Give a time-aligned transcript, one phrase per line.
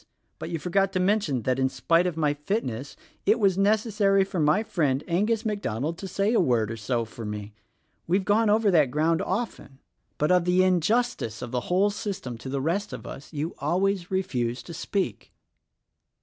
[0.39, 2.95] but you forget to men tion that in spite of my fitness
[3.27, 7.23] it was necessary for my friend Angus MacDonald to say a word or so for
[7.23, 7.53] me.
[8.07, 9.77] We've gone over that ground often;
[10.17, 12.93] but of the injustice 16 THE RECORDING ANGEL of the whole system to the rest
[12.93, 15.33] of us, you always refuse to speak."